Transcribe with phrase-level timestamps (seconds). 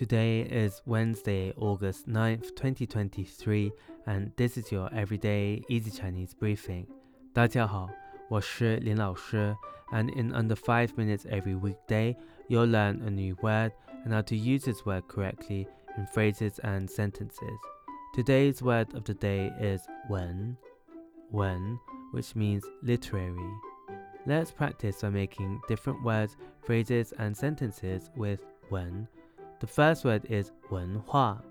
[0.00, 3.71] Today is Wednesday, August 9th, 2023,
[4.07, 6.87] and this is your everyday easy Chinese briefing.
[7.33, 7.89] 大家好，
[8.27, 9.55] 我是林老师,
[9.91, 12.15] and in under 5 minutes every weekday,
[12.49, 13.71] you'll learn a new word
[14.03, 15.67] and how to use this word correctly
[15.97, 17.59] in phrases and sentences.
[18.15, 20.57] Today's word of the day is wen,
[21.31, 21.79] wen,
[22.11, 23.51] which means literary.
[24.25, 29.07] Let's practice by making different words, phrases, and sentences with wen
[29.60, 31.42] the first word is 文化,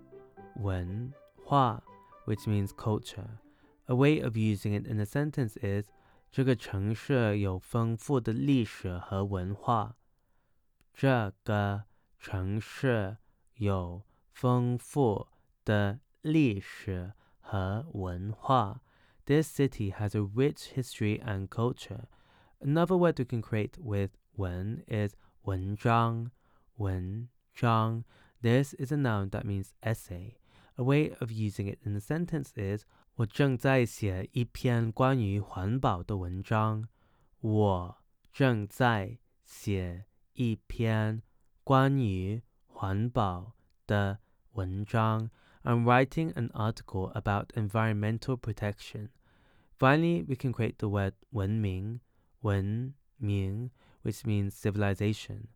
[0.57, 1.81] 文化,
[2.25, 3.39] which means culture.
[3.87, 5.89] A way of using it in a sentence is
[6.31, 9.95] 这个城市有丰富的历史和文化。
[10.93, 11.83] 这个
[12.19, 13.17] 城市
[13.55, 15.27] 有丰富
[15.63, 18.81] 的历史和文化。
[19.25, 22.05] This city has a rich history and culture.
[22.59, 26.31] Another word we can create with 文 is 文章,
[26.77, 28.03] 文 Zhang.
[28.41, 30.37] This is a noun that means essay.
[30.77, 36.87] A way of using it in a sentence is 我正在写一篇关于环保的文章。
[37.39, 37.97] 我
[38.33, 41.21] 正在写一篇
[41.63, 43.53] 关于环保
[43.87, 44.19] 的
[44.53, 45.29] 文章。
[45.63, 49.09] I'm writing an article about environmental protection.
[49.77, 51.99] Finally, we can create the word 文明,
[52.41, 53.71] 文明,
[54.03, 55.47] which means civilization.